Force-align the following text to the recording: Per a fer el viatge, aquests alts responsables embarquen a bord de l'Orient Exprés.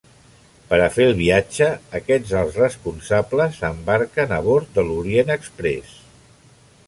Per 0.69 0.77
a 0.83 0.87
fer 0.93 1.05
el 1.09 1.11
viatge, 1.19 1.67
aquests 1.99 2.31
alts 2.39 2.57
responsables 2.61 3.61
embarquen 3.71 4.33
a 4.37 4.41
bord 4.49 4.73
de 4.79 4.87
l'Orient 4.89 5.33
Exprés. 5.37 5.93